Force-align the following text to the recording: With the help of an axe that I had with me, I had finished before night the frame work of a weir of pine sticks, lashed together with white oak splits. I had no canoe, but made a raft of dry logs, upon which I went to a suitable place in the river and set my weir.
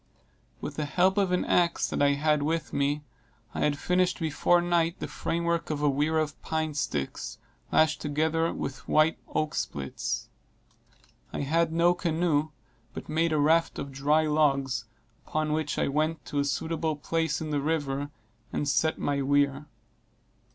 With 0.61 0.77
the 0.77 0.85
help 0.85 1.19
of 1.19 1.31
an 1.31 1.45
axe 1.45 1.87
that 1.91 2.01
I 2.01 2.13
had 2.13 2.41
with 2.41 2.73
me, 2.73 3.03
I 3.53 3.59
had 3.59 3.77
finished 3.77 4.19
before 4.19 4.59
night 4.59 4.95
the 4.97 5.07
frame 5.07 5.43
work 5.43 5.69
of 5.69 5.83
a 5.83 5.89
weir 5.91 6.17
of 6.17 6.41
pine 6.41 6.73
sticks, 6.73 7.37
lashed 7.71 8.01
together 8.01 8.51
with 8.51 8.87
white 8.87 9.19
oak 9.35 9.53
splits. 9.53 10.27
I 11.31 11.41
had 11.41 11.71
no 11.71 11.93
canoe, 11.93 12.49
but 12.95 13.09
made 13.09 13.31
a 13.31 13.37
raft 13.37 13.77
of 13.77 13.91
dry 13.91 14.25
logs, 14.25 14.85
upon 15.27 15.53
which 15.53 15.77
I 15.77 15.87
went 15.87 16.25
to 16.25 16.39
a 16.39 16.45
suitable 16.45 16.95
place 16.95 17.39
in 17.39 17.51
the 17.51 17.61
river 17.61 18.09
and 18.51 18.67
set 18.67 18.97
my 18.97 19.21
weir. 19.21 19.67